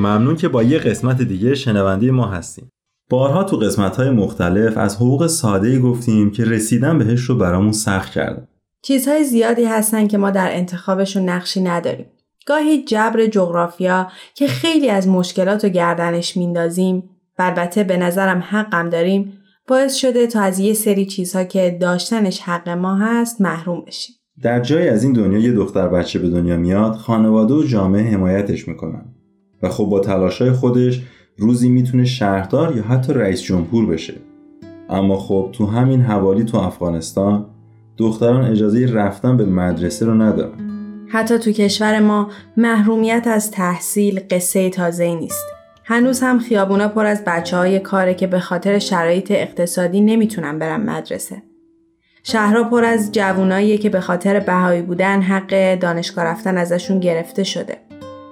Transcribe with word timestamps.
ممنون 0.00 0.36
که 0.36 0.48
با 0.48 0.62
یه 0.62 0.78
قسمت 0.78 1.22
دیگه 1.22 1.54
شنونده 1.54 2.10
ما 2.10 2.26
هستیم. 2.26 2.70
بارها 3.10 3.44
تو 3.44 3.56
قسمت 3.56 3.96
های 3.96 4.10
مختلف 4.10 4.78
از 4.78 4.96
حقوق 4.96 5.26
ساده 5.26 5.78
گفتیم 5.78 6.30
که 6.30 6.44
رسیدن 6.44 6.98
بهش 6.98 7.20
رو 7.20 7.34
برامون 7.34 7.72
سخت 7.72 8.12
کردن. 8.12 8.46
چیزهای 8.82 9.24
زیادی 9.24 9.64
هستن 9.64 10.06
که 10.06 10.18
ما 10.18 10.30
در 10.30 10.56
انتخابشون 10.56 11.28
نقشی 11.28 11.60
نداریم. 11.60 12.06
گاهی 12.46 12.84
جبر 12.84 13.26
جغرافیا 13.26 14.08
که 14.34 14.46
خیلی 14.46 14.90
از 14.90 15.08
مشکلات 15.08 15.64
رو 15.64 15.70
گردنش 15.70 16.36
میندازیم 16.36 17.10
و 17.38 17.42
البته 17.42 17.84
به 17.84 17.96
نظرم 17.96 18.44
حقم 18.50 18.88
داریم 18.88 19.32
باعث 19.68 19.94
شده 19.94 20.26
تا 20.26 20.40
از 20.40 20.58
یه 20.58 20.74
سری 20.74 21.06
چیزها 21.06 21.44
که 21.44 21.78
داشتنش 21.80 22.40
حق 22.40 22.68
ما 22.68 22.96
هست 22.96 23.40
محروم 23.40 23.84
بشیم. 23.86 24.16
در 24.42 24.60
جای 24.60 24.88
از 24.88 25.04
این 25.04 25.12
دنیا 25.12 25.38
یه 25.38 25.52
دختر 25.52 25.88
بچه 25.88 26.18
به 26.18 26.30
دنیا 26.30 26.56
میاد 26.56 26.94
خانواده 26.94 27.54
و 27.54 27.62
جامعه 27.62 28.02
حمایتش 28.02 28.68
می‌کنن. 28.68 29.09
و 29.62 29.68
خب 29.68 29.84
با 29.84 30.00
تلاشای 30.00 30.52
خودش 30.52 31.02
روزی 31.36 31.68
می‌تونه 31.68 32.04
شهردار 32.04 32.76
یا 32.76 32.82
حتی 32.82 33.12
رئیس 33.12 33.42
جمهور 33.42 33.86
بشه 33.86 34.14
اما 34.88 35.16
خب 35.16 35.48
تو 35.52 35.66
همین 35.66 36.00
حوالی 36.00 36.44
تو 36.44 36.58
افغانستان 36.58 37.46
دختران 37.96 38.44
اجازه 38.44 38.86
رفتن 38.86 39.36
به 39.36 39.44
مدرسه 39.44 40.06
رو 40.06 40.14
ندارن 40.22 40.70
حتی 41.08 41.38
تو 41.38 41.52
کشور 41.52 42.00
ما 42.00 42.30
محرومیت 42.56 43.26
از 43.26 43.50
تحصیل 43.50 44.20
قصه 44.30 44.70
تازه 44.70 45.14
نیست 45.14 45.44
هنوز 45.84 46.20
هم 46.20 46.38
خیابونا 46.38 46.88
پر 46.88 47.06
از 47.06 47.22
بچه 47.26 47.56
های 47.56 47.78
کاره 47.78 48.14
که 48.14 48.26
به 48.26 48.40
خاطر 48.40 48.78
شرایط 48.78 49.30
اقتصادی 49.30 50.00
نمی‌تونن 50.00 50.58
برن 50.58 50.80
مدرسه. 50.80 51.42
شهرها 52.22 52.64
پر 52.64 52.84
از 52.84 53.12
جووناییه 53.12 53.78
که 53.78 53.90
به 53.90 54.00
خاطر 54.00 54.40
بهایی 54.40 54.82
بودن 54.82 55.20
حق 55.20 55.78
دانشگاه 55.78 56.24
رفتن 56.24 56.56
ازشون 56.56 57.00
گرفته 57.00 57.44
شده. 57.44 57.89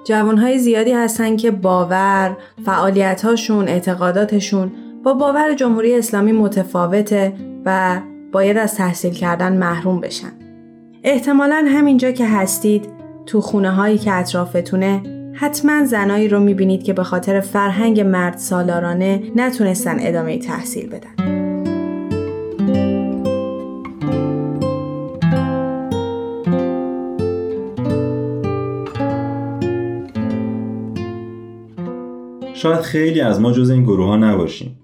جوانهای 0.09 0.59
زیادی 0.59 0.91
هستن 0.91 1.35
که 1.35 1.51
باور، 1.51 2.37
فعالیتهاشون، 2.65 3.67
اعتقاداتشون 3.67 4.71
با 5.03 5.13
باور 5.13 5.53
جمهوری 5.53 5.95
اسلامی 5.95 6.31
متفاوته 6.31 7.33
و 7.65 7.99
باید 8.31 8.57
از 8.57 8.75
تحصیل 8.75 9.13
کردن 9.13 9.57
محروم 9.57 10.01
بشن. 10.01 10.31
احتمالا 11.03 11.65
همینجا 11.67 12.11
که 12.11 12.25
هستید 12.25 12.89
تو 13.25 13.41
خونه 13.41 13.71
هایی 13.71 13.97
که 13.97 14.13
اطرافتونه 14.13 15.01
حتما 15.33 15.85
زنایی 15.85 16.27
رو 16.27 16.39
می‌بینید 16.39 16.83
که 16.83 16.93
به 16.93 17.03
خاطر 17.03 17.39
فرهنگ 17.39 18.01
مرد 18.01 18.37
سالارانه 18.37 19.23
نتونستن 19.35 19.97
ادامه 19.99 20.37
تحصیل 20.37 20.89
بدن. 20.89 21.38
شاید 32.61 32.81
خیلی 32.81 33.21
از 33.21 33.41
ما 33.41 33.51
جز 33.51 33.69
این 33.69 33.83
گروه 33.83 34.07
ها 34.07 34.17
نباشیم. 34.17 34.79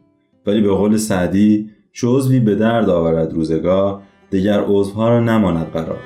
ولی 0.46 0.62
به 0.62 0.72
قول 0.72 0.98
سعدی 0.98 1.70
جزوی 1.94 2.40
به 2.40 2.56
درد 2.56 2.90
آورد 2.90 3.34
روزگاه 3.34 4.02
دیگر 4.30 4.64
عضوها 4.68 5.10
را 5.10 5.20
نماند 5.20 5.68
قرار. 5.68 6.00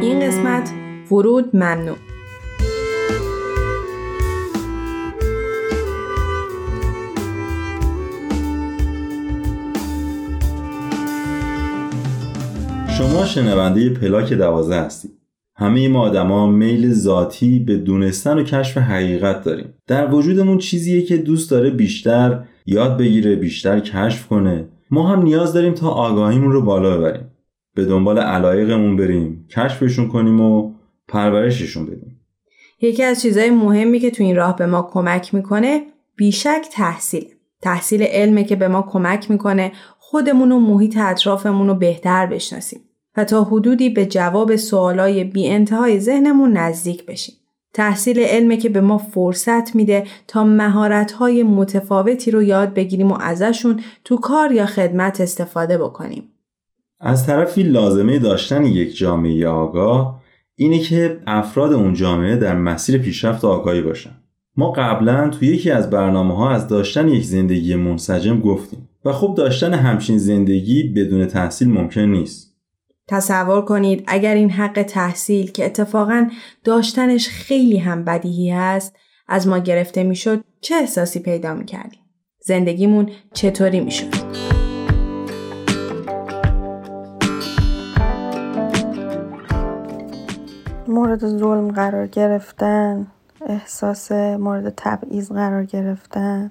این 0.00 0.20
قسمت 0.20 0.70
ورود 1.10 1.56
ممنوع. 1.56 1.96
شما 12.98 13.24
شنونده 13.24 13.90
پلاک 13.90 14.32
دوازه 14.32 14.74
هستید. 14.74 15.17
همه 15.60 15.88
ما 15.88 16.00
آدما 16.00 16.46
میل 16.46 16.92
ذاتی 16.92 17.58
به 17.58 17.76
دونستن 17.76 18.38
و 18.38 18.42
کشف 18.42 18.78
حقیقت 18.78 19.44
داریم. 19.44 19.74
در 19.86 20.14
وجودمون 20.14 20.58
چیزیه 20.58 21.02
که 21.02 21.16
دوست 21.16 21.50
داره 21.50 21.70
بیشتر 21.70 22.44
یاد 22.66 22.98
بگیره 22.98 23.36
بیشتر 23.36 23.80
کشف 23.80 24.26
کنه. 24.26 24.68
ما 24.90 25.08
هم 25.08 25.22
نیاز 25.22 25.52
داریم 25.52 25.74
تا 25.74 25.88
آگاهیمون 25.88 26.52
رو 26.52 26.62
بالا 26.62 26.96
ببریم. 26.96 27.30
به 27.74 27.84
دنبال 27.84 28.18
علایقمون 28.18 28.96
بریم 28.96 29.46
کشفشون 29.50 30.08
کنیم 30.08 30.40
و 30.40 30.74
پرورششون 31.08 31.86
بدیم. 31.86 32.20
یکی 32.80 33.02
از 33.02 33.22
چیزهای 33.22 33.50
مهمی 33.50 33.98
که 34.00 34.10
تو 34.10 34.24
این 34.24 34.36
راه 34.36 34.56
به 34.56 34.66
ما 34.66 34.88
کمک 34.92 35.34
می‌کنه 35.34 35.82
بیشک 36.16 36.62
تحصیل. 36.72 37.24
تحصیل 37.62 38.02
علمه 38.02 38.44
که 38.44 38.56
به 38.56 38.68
ما 38.68 38.82
کمک 38.82 39.30
می‌کنه 39.30 39.72
خودمون 39.98 40.52
و 40.52 40.60
محیط 40.60 40.96
اطرافمون 41.00 41.68
رو 41.68 41.74
بهتر 41.74 42.26
بشناسیم. 42.26 42.80
و 43.18 43.24
تا 43.24 43.44
حدودی 43.44 43.90
به 43.90 44.06
جواب 44.06 44.56
سوالای 44.56 45.24
بی 45.24 45.48
انتهای 45.48 46.00
ذهنمون 46.00 46.52
نزدیک 46.52 47.06
بشیم. 47.06 47.34
تحصیل 47.74 48.20
علمه 48.20 48.56
که 48.56 48.68
به 48.68 48.80
ما 48.80 48.98
فرصت 48.98 49.74
میده 49.74 50.04
تا 50.26 50.44
مهارت‌های 50.44 51.42
متفاوتی 51.42 52.30
رو 52.30 52.42
یاد 52.42 52.74
بگیریم 52.74 53.12
و 53.12 53.18
ازشون 53.20 53.80
تو 54.04 54.16
کار 54.16 54.52
یا 54.52 54.66
خدمت 54.66 55.20
استفاده 55.20 55.78
بکنیم. 55.78 56.22
از 57.00 57.26
طرفی 57.26 57.62
لازمه 57.62 58.18
داشتن 58.18 58.64
یک 58.64 58.96
جامعه 58.96 59.48
آگاه 59.48 60.22
اینه 60.56 60.78
که 60.78 61.20
افراد 61.26 61.72
اون 61.72 61.94
جامعه 61.94 62.36
در 62.36 62.56
مسیر 62.56 62.98
پیشرفت 62.98 63.44
آگاهی 63.44 63.82
باشن. 63.82 64.14
ما 64.56 64.72
قبلا 64.72 65.28
تو 65.28 65.44
یکی 65.44 65.70
از 65.70 65.90
برنامه 65.90 66.36
ها 66.36 66.50
از 66.50 66.68
داشتن 66.68 67.08
یک 67.08 67.24
زندگی 67.24 67.74
منسجم 67.74 68.40
گفتیم 68.40 68.88
و 69.04 69.12
خب 69.12 69.34
داشتن 69.36 69.74
همچین 69.74 70.18
زندگی 70.18 70.82
بدون 70.82 71.26
تحصیل 71.26 71.68
ممکن 71.68 72.00
نیست. 72.00 72.47
تصور 73.08 73.64
کنید 73.64 74.04
اگر 74.06 74.34
این 74.34 74.50
حق 74.50 74.82
تحصیل 74.82 75.50
که 75.50 75.66
اتفاقا 75.66 76.30
داشتنش 76.64 77.28
خیلی 77.28 77.78
هم 77.78 78.04
بدیهی 78.04 78.50
هست 78.50 78.96
از 79.28 79.48
ما 79.48 79.58
گرفته 79.58 80.02
می‌شد 80.02 80.44
چه 80.60 80.74
احساسی 80.74 81.20
پیدا 81.20 81.54
می‌کردیم؟ 81.54 82.00
زندگیمون 82.40 83.10
چطوری 83.34 83.80
می‌شد؟ 83.80 84.14
مورد 90.88 91.26
ظلم 91.26 91.70
قرار 91.72 92.06
گرفتن 92.06 93.06
احساس 93.46 94.12
مورد 94.12 94.72
تبعیض 94.76 95.32
قرار 95.32 95.64
گرفتن 95.64 96.50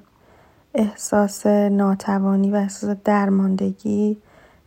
احساس 0.74 1.46
ناتوانی 1.46 2.52
و 2.52 2.56
احساس 2.56 2.98
درماندگی 3.04 4.18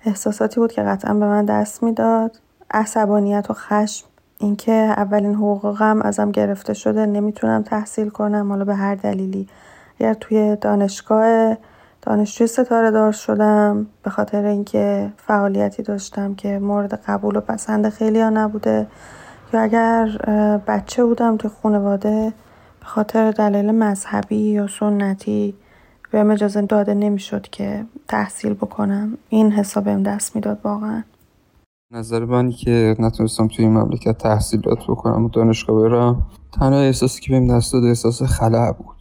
احساساتی 0.05 0.61
بود 0.61 0.73
که 0.73 0.83
قطعا 0.83 1.15
به 1.15 1.27
من 1.27 1.45
دست 1.45 1.83
می‌داد. 1.83 2.37
عصبانیت 2.71 3.51
و 3.51 3.55
خشم 3.55 4.07
اینکه 4.39 4.73
اولین 4.73 5.35
حقوقم 5.35 6.03
ازم 6.03 6.31
گرفته 6.31 6.75
شده 6.75 7.07
نمی‌تونم 7.07 7.63
تحصیل 7.63 8.09
کنم 8.09 8.49
حالا 8.49 8.65
به 8.65 8.75
هر 8.75 8.95
دلیلی. 8.95 9.49
اگر 10.01 10.15
توی 10.15 10.57
دانشگاه 10.61 11.57
دانشجوی 12.03 12.47
ستاره 12.47 12.91
دار 12.91 13.13
شدم 13.13 13.87
به 14.03 14.11
خاطر 14.11 14.45
اینکه 14.45 15.13
فعالیتی 15.17 15.83
داشتم 15.83 16.35
که 16.35 16.59
مورد 16.59 16.95
قبول 16.95 17.37
و 17.37 17.41
پسند 17.41 17.89
خیلی 17.89 18.21
ها 18.21 18.31
نبوده 18.31 18.87
یا 19.53 19.61
اگر 19.61 20.07
بچه 20.67 21.05
بودم 21.05 21.37
توی 21.37 21.51
خانواده 21.63 22.33
به 22.81 22.87
خاطر 22.87 23.31
دلیل 23.31 23.71
مذهبی 23.71 24.37
یا 24.37 24.67
سنتی 24.67 25.55
بهم 26.11 26.31
اجازه 26.31 26.63
داده 26.63 26.95
نمی‌شد 26.95 27.43
که 27.43 27.85
تحصیل 28.09 28.55
بکنم. 28.55 29.19
این 29.29 29.53
حسابم 29.53 30.03
دست 30.03 30.37
می‌داد 30.37 30.59
واقعا. 30.65 31.03
نظر 31.93 32.25
من 32.25 32.51
که 32.51 32.97
نتونستم 32.99 33.49
توی 33.49 33.65
این 33.65 33.75
مملکت 33.75 34.19
تحصیلات 34.19 34.79
بکنم 34.89 35.25
و 35.25 35.29
دانشگاه 35.29 35.89
برم. 35.89 36.27
تنها 36.53 36.79
احساسی 36.79 37.21
که 37.21 37.33
بهم 37.33 37.57
دست 37.57 37.73
داد 37.73 37.85
احساس 37.85 38.23
خلع 38.23 38.73
بود. 38.73 38.97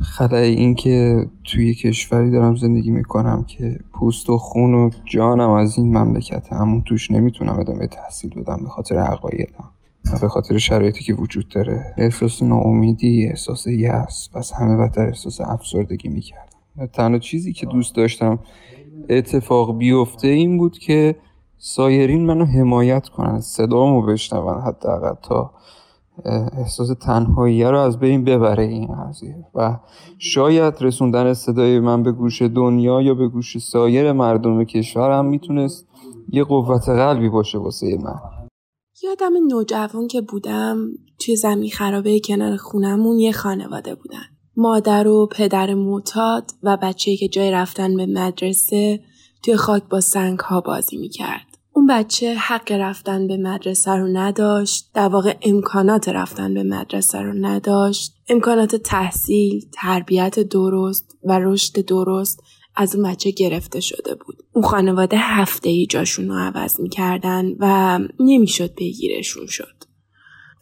خلع 0.00 0.38
این 0.38 0.74
که 0.74 1.26
توی 1.44 1.74
کشوری 1.74 2.30
دارم 2.30 2.56
زندگی 2.56 2.90
می‌کنم 2.90 3.44
که 3.44 3.80
پوست 3.92 4.30
و 4.30 4.38
خون 4.38 4.74
و 4.74 4.90
جانم 5.04 5.50
از 5.50 5.78
این 5.78 5.98
مملکت 5.98 6.52
همون 6.52 6.82
توش 6.82 7.10
نمی‌تونم 7.10 7.58
ادامه 7.58 7.86
تحصیل 7.86 8.30
بدم 8.30 8.56
به 8.62 8.68
خاطر 8.68 8.98
عقایدم 8.98 9.70
و 10.12 10.18
به 10.20 10.28
خاطر 10.28 10.58
شرایطی 10.58 11.04
که 11.04 11.14
وجود 11.14 11.48
داره. 11.48 11.94
احساس 11.96 12.42
ناامیدی 12.42 13.26
احساس 13.26 13.66
یأس 13.66 14.28
و 14.34 14.38
از 14.38 14.52
همه 14.52 14.76
بدتر 14.76 15.06
احساس 15.06 15.40
افسردگی 15.40 16.08
می‌کردم 16.08 16.53
تنها 16.92 17.18
چیزی 17.18 17.52
که 17.52 17.66
دوست 17.66 17.94
داشتم 17.94 18.38
اتفاق 19.08 19.78
بیفته 19.78 20.28
این 20.28 20.58
بود 20.58 20.78
که 20.78 21.16
سایرین 21.58 22.26
منو 22.26 22.44
حمایت 22.44 23.08
کنن 23.08 23.40
صدامو 23.40 24.02
بشنون 24.02 24.60
حداقل 24.60 25.14
تا 25.22 25.50
احساس 26.58 26.88
تنهایی 27.00 27.64
رو 27.64 27.78
از 27.78 27.98
بین 27.98 28.24
ببره 28.24 28.64
این 28.64 28.88
قضیه. 28.94 29.46
و 29.54 29.78
شاید 30.18 30.74
رسوندن 30.80 31.34
صدای 31.34 31.80
من 31.80 32.02
به 32.02 32.12
گوش 32.12 32.42
دنیا 32.42 33.02
یا 33.02 33.14
به 33.14 33.28
گوش 33.28 33.58
سایر 33.58 34.12
مردم 34.12 34.64
کشورم 34.64 35.24
می‌تونست 35.24 35.88
یه 36.28 36.44
قوت 36.44 36.88
قلبی 36.88 37.28
باشه 37.28 37.58
واسه 37.58 37.98
من. 38.02 38.20
یادم 39.02 39.32
نوجوان 39.50 40.08
که 40.08 40.20
بودم 40.20 40.78
توی 41.18 41.36
زمین 41.36 41.70
خرابه 41.70 42.20
کنار 42.20 42.56
خونمون 42.56 43.18
یه 43.18 43.32
خانواده 43.32 43.94
بودن. 43.94 44.33
مادر 44.56 45.08
و 45.08 45.28
پدر 45.32 45.74
معتاد 45.74 46.50
و 46.62 46.78
بچه 46.82 47.16
که 47.16 47.28
جای 47.28 47.50
رفتن 47.50 47.96
به 47.96 48.06
مدرسه 48.06 49.00
توی 49.42 49.56
خاک 49.56 49.82
با 49.82 50.00
سنگ 50.00 50.38
ها 50.38 50.60
بازی 50.60 50.96
می‌کرد. 50.96 51.46
اون 51.72 51.86
بچه 51.86 52.34
حق 52.34 52.72
رفتن 52.72 53.26
به 53.26 53.36
مدرسه 53.36 53.90
رو 53.90 54.08
نداشت 54.12 54.90
در 54.94 55.08
واقع 55.08 55.36
امکانات 55.42 56.08
رفتن 56.08 56.54
به 56.54 56.62
مدرسه 56.62 57.18
رو 57.18 57.32
نداشت. 57.32 58.14
امکانات 58.28 58.76
تحصیل 58.76 59.66
تربیت 59.72 60.40
درست 60.40 61.16
و 61.24 61.38
رشد 61.38 61.84
درست 61.84 62.42
از 62.76 62.96
اون 62.96 63.10
بچه 63.10 63.30
گرفته 63.30 63.80
شده 63.80 64.14
بود. 64.14 64.36
اون 64.52 64.64
خانواده 64.64 65.16
هفته 65.16 65.68
ای 65.68 65.86
جاشون 65.86 66.28
رو 66.28 66.34
عوض 66.34 66.80
می‌کردن 66.80 67.52
و 67.58 67.98
نمی‌شد 68.20 68.74
بگیرشون 68.74 69.46
شد. 69.46 69.84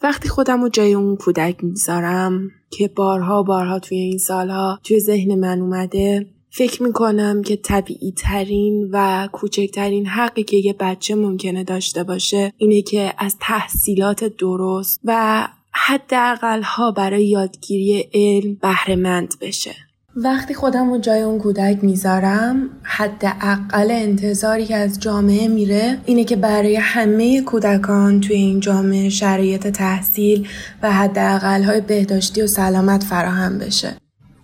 وقتی 0.03 0.29
خودم 0.29 0.61
رو 0.61 0.69
جای 0.69 0.93
اون 0.93 1.15
کودک 1.15 1.63
می‌ذارم 1.63 2.49
که 2.77 2.87
بارها 2.87 3.43
بارها 3.43 3.79
توی 3.79 3.97
این 3.97 4.17
سالها 4.17 4.79
توی 4.83 4.99
ذهن 4.99 5.35
من 5.35 5.61
اومده 5.61 6.27
فکر 6.49 6.83
می‌کنم 6.83 7.41
که 7.41 7.55
طبیعی 7.55 8.11
ترین 8.11 8.89
و 8.91 9.27
کوچکترین 9.31 10.07
حقی 10.07 10.43
که 10.43 10.57
یه 10.57 10.73
بچه 10.73 11.15
ممکنه 11.15 11.63
داشته 11.63 12.03
باشه 12.03 12.53
اینه 12.57 12.81
که 12.81 13.13
از 13.17 13.37
تحصیلات 13.39 14.23
درست 14.23 14.99
و 15.03 15.47
حداقل 15.71 16.61
ها 16.61 16.91
برای 16.91 17.25
یادگیری 17.25 18.09
علم 18.13 18.57
بهرهمند 18.61 19.33
بشه. 19.41 19.75
وقتی 20.15 20.53
خودم 20.53 20.89
رو 20.89 20.97
جای 20.97 21.21
اون 21.21 21.39
کودک 21.39 21.83
می‌ذارم 21.83 22.69
حداقل 22.83 23.91
انتظاری 23.91 24.65
که 24.65 24.75
از 24.75 24.99
جامعه 24.99 25.47
میره 25.47 25.97
اینه 26.05 26.23
که 26.23 26.35
برای 26.35 26.75
همه 26.75 27.41
کودکان 27.41 28.21
توی 28.21 28.35
این 28.35 28.59
جامعه 28.59 29.09
شرایط 29.09 29.67
تحصیل 29.67 30.47
و 30.83 30.91
حداقل 30.91 31.63
های 31.63 31.81
بهداشتی 31.81 32.41
و 32.41 32.47
سلامت 32.47 33.03
فراهم 33.03 33.57
بشه. 33.57 33.95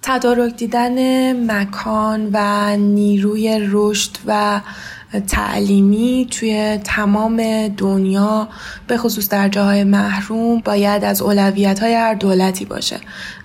تدارک 0.01 0.55
دیدن 0.55 1.31
مکان 1.51 2.29
و 2.33 2.77
نیروی 2.77 3.67
رشد 3.71 4.17
و 4.25 4.61
تعلیمی 5.27 6.27
توی 6.31 6.79
تمام 6.83 7.67
دنیا 7.67 8.49
به 8.87 8.97
خصوص 8.97 9.29
در 9.29 9.49
جاهای 9.49 9.83
محروم 9.83 10.59
باید 10.59 11.03
از 11.03 11.21
اولویت 11.21 11.79
های 11.79 11.93
هر 11.93 12.13
دولتی 12.13 12.65
باشه. 12.65 12.97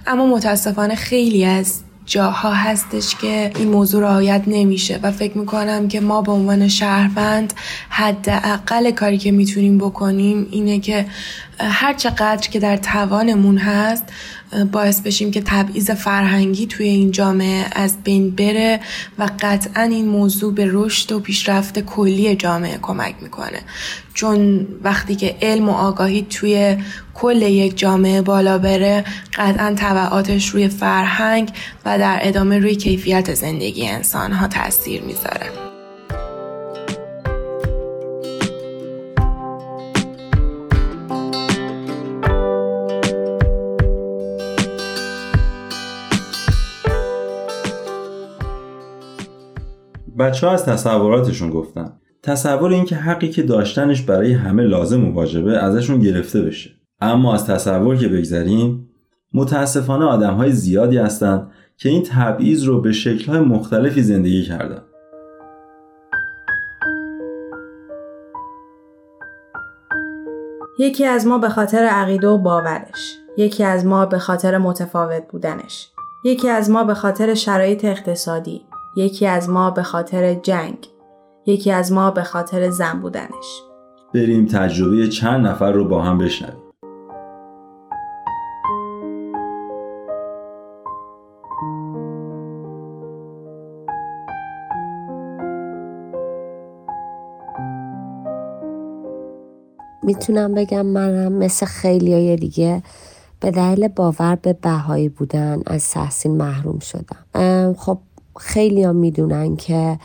اما 0.06 0.27
متاسفانه 0.27 0.94
خیلی 0.94 1.44
از 1.44 1.81
جاها 2.06 2.53
هستش 2.53 3.15
که 3.15 3.51
این 3.56 3.69
موضوع 3.69 4.03
رعایت 4.03 4.43
نمیشه 4.47 5.01
و 5.03 5.12
فکر 5.12 5.39
می‌کنم 5.39 5.89
که 5.89 6.01
ما 6.01 6.23
به 6.23 6.33
عنوان 6.33 6.69
شهروند 6.69 7.55
حداقل 7.89 8.91
کاری 8.91 9.19
که 9.19 9.33
می‌تونیم 9.33 9.79
بکنیم 9.79 10.47
اینه 10.51 10.79
که 10.81 11.06
هر 11.59 11.95
چقدر 11.95 12.49
که 12.49 12.59
در 12.59 12.77
توانمون 12.77 13.59
هست 13.59 14.05
باعث 14.73 15.01
بشیم 15.01 15.31
که 15.31 15.43
تبعیض 15.45 15.91
فرهنگی 15.91 16.67
توی 16.67 16.89
این 16.89 17.11
جامعه 17.11 17.67
از 17.73 18.03
بین 18.05 18.31
بره 18.31 18.81
و 19.19 19.31
قطعا 19.41 19.83
این 19.83 20.09
موضوع 20.09 20.55
به 20.55 20.69
رشد 20.73 21.12
و 21.12 21.21
پیشرفت 21.21 21.79
کلی 21.79 22.37
جامعه 22.37 22.79
کمک 22.83 23.15
می‌کنه. 23.21 23.61
چون 24.15 24.67
وقتی 24.83 25.17
که 25.17 25.37
علم 25.43 25.69
و 25.69 25.73
آگاهی 25.73 26.27
توی 26.31 26.77
کل 27.15 27.43
یک 27.43 27.79
جامعه 27.79 28.23
بالا 28.23 28.59
بره 28.59 29.05
قطعا 29.35 29.75
طبعاتش 29.75 30.49
روی 30.49 30.69
فرهنگ 30.69 31.53
و 31.85 31.99
در 31.99 32.19
ادامه 32.23 32.59
روی 32.59 32.77
کیفیت 32.77 33.35
زندگی 33.35 33.89
انسان 33.89 34.33
ها 34.33 34.49
تاثیر 34.49 35.03
می‌ذاره. 35.03 35.64
بچه 50.19 50.47
ها 50.47 50.53
از 50.53 50.65
تصوراتشون 50.65 51.51
گفتن. 51.51 51.93
تصور 52.23 52.73
اینکه 52.73 52.97
حقی 52.97 53.29
که 53.29 53.43
داشتنش 53.43 54.03
برای 54.03 54.33
همه 54.33 54.63
لازم 54.63 55.09
و 55.09 55.13
واجبه 55.13 55.59
ازشون 55.59 56.01
گرفته 56.01 56.43
بشه. 56.43 56.71
اما 57.01 57.35
از 57.35 57.47
تصور 57.47 57.97
که 57.97 58.09
بگذریم 58.09 58.89
متاسفانه 59.35 60.05
آدم 60.05 60.35
های 60.35 60.53
زیادی 60.53 60.97
هستند 60.97 61.51
که 61.77 61.89
این 61.89 62.03
تبعیض 62.03 62.65
رو 62.65 62.81
به 62.81 62.93
شکل 62.93 63.39
مختلفی 63.39 64.03
زندگی 64.03 64.43
کردن. 64.43 64.83
یکی 70.79 71.05
از 71.05 71.27
ما 71.27 71.39
به 71.39 71.49
خاطر 71.49 71.85
عقیده 71.85 72.29
و 72.29 72.39
باورش 72.39 73.19
یکی 73.37 73.65
از 73.65 73.87
ما 73.87 74.07
به 74.07 74.19
خاطر 74.19 74.59
متفاوت 74.59 75.23
بودنش 75.29 75.89
یکی 76.25 76.49
از 76.49 76.71
ما 76.71 76.85
به 76.85 76.95
خاطر 76.95 77.35
شرایط 77.35 77.85
اقتصادی 77.85 78.63
یکی 78.96 79.26
از 79.26 79.50
ما 79.50 79.70
به 79.70 79.82
خاطر 79.82 80.35
جنگ 80.35 80.88
یکی 81.46 81.70
از 81.70 81.93
ما 81.93 82.11
به 82.11 82.23
خاطر 82.23 82.70
زن 82.70 83.00
بودنش. 83.00 83.63
بریم 84.15 84.46
تجربه 84.46 85.08
چند 85.08 85.46
نفر 85.46 85.72
رو 85.72 85.89
با 85.89 86.03
هم 86.03 86.19
بشنویم. 86.19 86.65
می‌تونم 100.03 100.55
بگم 100.55 100.86
منم 100.86 101.32
مثل 101.32 101.67
خیلی 101.67 102.13
های 102.13 102.36
دیگه 102.36 102.82
به 103.41 103.51
دلیل 103.51 103.89
باور 103.89 104.39
به 104.43 104.53
بهایی 104.53 105.08
بودن 105.08 105.63
از 105.67 105.91
تحصیل 105.91 106.32
محروم 106.32 106.79
شدم. 106.79 107.74
خب 107.79 107.98
خیلی 108.38 108.82
هم 108.82 108.96
می‌دونن 108.96 109.56
که 109.56 109.98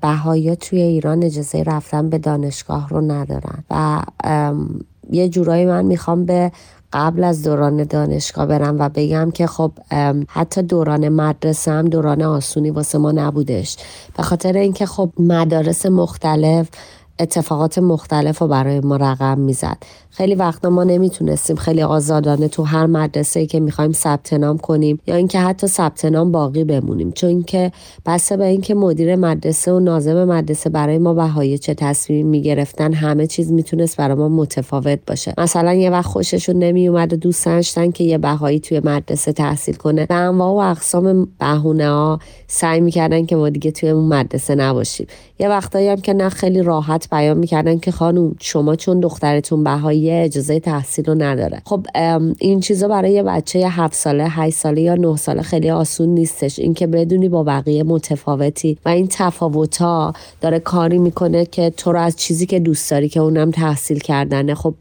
بهایی 0.00 0.56
توی 0.56 0.80
ایران 0.80 1.22
اجازه 1.22 1.62
رفتن 1.62 2.10
به 2.10 2.18
دانشگاه 2.18 2.88
رو 2.88 3.00
ندارن 3.00 3.64
و 3.70 4.02
یه 5.10 5.28
جورایی 5.28 5.64
من 5.64 5.84
می‌خوام 5.84 6.24
به 6.24 6.52
قبل 6.92 7.24
از 7.24 7.42
دوران 7.42 7.84
دانشگاه 7.84 8.46
برم 8.46 8.76
و 8.78 8.88
بگم 8.88 9.30
که 9.30 9.46
خب 9.46 9.72
حتی 10.28 10.62
دوران 10.62 11.08
مدرسه 11.08 11.70
هم 11.70 11.88
دوران 11.88 12.22
آسونی 12.22 12.70
واسه 12.70 12.98
ما 12.98 13.12
نبودش. 13.12 13.76
به 14.16 14.22
خاطر 14.22 14.52
اینکه 14.56 14.86
خب 14.86 15.10
مدارس 15.18 15.86
مختلف 15.86 16.68
اتفاقات 17.22 17.78
مختلف 17.78 18.38
رو 18.38 18.46
برای 18.46 18.80
ما 18.80 18.96
رقم 18.96 19.38
می‌زد. 19.38 19.76
خیلی 20.10 20.34
وقتا 20.34 20.70
ما 20.70 20.84
نمی‌تونستیم 20.84 21.56
خیلی 21.56 21.82
آزادانه 21.82 22.48
تو 22.48 22.62
هر 22.62 22.86
مدرسه 22.86 23.46
که 23.46 23.60
می‌خوایم 23.60 23.92
ثبت 23.92 24.32
نام 24.32 24.58
کنیم 24.58 24.98
یا 25.06 25.14
اینکه 25.14 25.40
حتی 25.40 25.66
ثبت 25.66 26.04
نام 26.04 26.32
باقی 26.32 26.64
بمونیم. 26.64 27.12
چون 27.12 27.42
که 27.42 27.72
بسته 28.06 28.36
به 28.36 28.44
اینکه 28.44 28.74
مدیر 28.74 29.16
مدرسه 29.16 29.72
و 29.72 29.80
ناظم 29.80 30.24
مدرسه 30.24 30.70
برای 30.70 30.98
ما 30.98 31.14
بهایی 31.14 31.58
چه 31.58 31.74
تصمیم 31.74 32.26
می‌گرفتن 32.26 32.92
همه 32.92 33.26
چیز 33.26 33.52
می‌تونست 33.52 33.96
برای 33.96 34.16
ما 34.16 34.28
متفاوت 34.28 34.98
باشه. 35.06 35.34
مثلا 35.38 35.74
یه 35.74 35.90
وقت 35.90 36.06
خوششون 36.06 36.58
نمیومد 36.58 37.12
و 37.12 37.16
دوست 37.16 37.44
داشتن 37.44 37.90
که 37.90 38.04
یه 38.04 38.18
بهایی 38.18 38.60
توی 38.60 38.80
مدرسه 38.84 39.32
تحصیل 39.32 39.74
کنه. 39.74 40.06
و 40.10 40.12
انواع 40.12 40.52
و 40.52 40.70
اقسام 40.70 41.28
بهونه 41.38 41.88
ها 41.88 42.18
سعی 42.46 42.80
می‌کردن 42.80 43.26
که 43.26 43.36
ما 43.36 43.48
دیگه 43.48 43.70
توی 43.70 43.88
اون 43.88 44.04
مدرسه 44.04 44.54
نباشیم. 44.54 45.06
یه 45.38 45.48
وقتایی 45.48 45.88
هم 45.88 46.00
که 46.00 46.12
نه 46.12 46.28
خیلی 46.28 46.62
راحت 46.62 47.08
بیان 47.12 47.38
می‌کردن 47.38 47.78
که 47.78 47.90
خانم 47.90 48.34
شما 48.40 48.76
چون 48.76 49.00
دخترتون 49.00 49.64
بهایی 49.64 50.10
اجازه 50.10 50.60
تحصیل 50.60 51.04
رو 51.04 51.14
نداره. 51.14 51.62
خب 51.64 51.86
این 52.38 52.60
چیزا 52.60 52.88
برای 52.88 53.12
یه 53.12 53.22
بچه 53.22 53.58
هفت 53.58 53.94
ساله 53.94 54.28
هشت 54.28 54.56
ساله 54.56 54.80
یا 54.80 54.94
نه 54.94 55.16
ساله 55.16 55.42
خیلی 55.42 55.70
آسون 55.70 56.08
نیستش. 56.08 56.58
اینکه 56.58 56.86
بدونی 56.86 57.28
با 57.28 57.42
بقیه 57.42 57.82
متفاوتی 57.82 58.78
و 58.84 58.88
این 58.88 59.08
تفاوت 59.10 59.78
داره 60.40 60.58
کاری 60.58 60.98
می‌کنه 60.98 61.46
که 61.46 61.70
تو 61.70 61.92
رو 61.92 62.00
از 62.00 62.16
چیزی 62.16 62.46
که 62.46 62.60
دوست 62.60 62.90
داری 62.90 63.08
که 63.08 63.20
اونم 63.20 63.50
تحصیل 63.50 63.98
کردنه 63.98 64.54
خب 64.54 64.74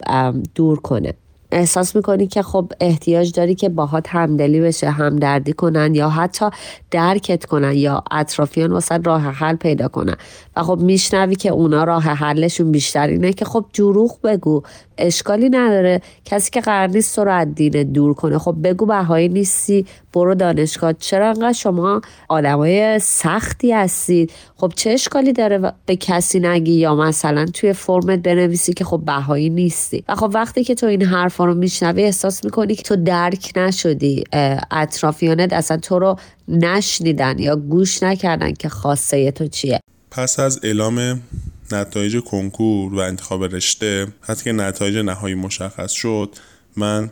دور 0.55 0.79
کنه. 0.79 1.13
احساس 1.51 1.95
می‌کنی 1.95 2.27
که 2.27 2.41
خب 2.41 2.71
احتیاج 2.79 3.31
داری 3.31 3.55
که 3.55 3.69
باهات 3.69 4.05
همدلی 4.09 4.61
بشه 4.61 4.89
همدردی 4.89 5.53
کنن 5.53 5.95
یا 5.95 6.09
حتی 6.09 6.45
درکت 6.91 7.45
کنن 7.45 7.73
یا 7.73 8.03
اطرافیان 8.11 8.71
واسه 8.71 8.97
راه 8.97 9.21
حل 9.21 9.55
پیدا 9.55 9.87
کنن؟ 9.87 10.15
و 10.55 10.63
خب 10.63 10.79
میشنوی 10.79 11.35
که 11.35 11.49
اونا 11.49 11.83
راه 11.83 12.03
حلشون 12.03 12.71
بیشتر 12.71 13.07
اینه 13.07 13.33
که 13.33 13.45
خب 13.45 13.65
جروخ 13.73 14.19
بگو. 14.19 14.63
اشکالی 14.97 15.49
نداره. 15.49 16.01
کسی 16.25 16.49
که 16.51 16.61
قرار 16.61 16.87
نیست 16.87 17.15
تو 17.15 17.23
رو 17.23 17.31
از 17.31 17.47
دور 17.93 18.13
کنه. 18.13 18.37
خب 18.37 18.55
بگو 18.63 18.85
بهایی 18.85 19.29
نیستی. 19.29 19.85
برو 20.13 20.35
دانشگاه. 20.35 20.93
چرا 20.93 21.27
انقدر 21.27 21.53
شما 21.53 22.01
آدمای 22.29 22.99
سختی 22.99 23.73
هستید؟ 23.73 24.31
خب 24.55 24.73
چه 24.75 24.89
اشکالی 24.89 25.33
داره 25.33 25.73
به 25.85 25.95
کسی 25.95 26.39
نگی؟ 26.39 26.73
یا 26.73 26.95
مثلا 26.95 27.45
توی 27.45 27.73
فرمت 27.73 28.19
بنویسی 28.19 28.73
که 28.73 28.85
خب 28.85 29.01
بهایی 29.05 29.49
نیستی. 29.49 30.03
و 30.09 30.15
خب 30.15 30.31
وقتی 30.33 30.63
که 30.63 30.75
تو 30.75 30.85
این 30.85 31.01
حرفا 31.01 31.45
رو 31.45 31.53
میشنوی 31.53 32.03
احساس 32.03 32.45
می‌کنی 32.45 32.75
که 32.75 32.83
تو 32.83 32.95
درک 32.95 33.51
نشدی. 33.55 34.23
اطرافیانت 34.71 35.53
اصلا 35.53 35.77
تو 35.77 35.99
رو 35.99 36.15
نشنیدن 36.47 37.39
یا 37.39 37.55
گوش 37.55 38.03
نکردن 38.03 38.53
که 38.53 38.69
خاصه 38.69 39.31
تو 39.31 39.47
چیه. 39.47 39.79
پس 40.11 40.39
از 40.39 40.59
اعلام 40.63 41.21
نتایج 41.73 42.19
کنکور 42.19 42.93
و 42.93 42.97
انتخاب 42.97 43.43
رشته 43.55 44.07
حتی 44.21 44.43
که 44.43 44.51
نتایج 44.51 44.97
نهایی 44.97 45.35
مشخص 45.35 45.91
شد 45.91 46.35
من 46.75 47.11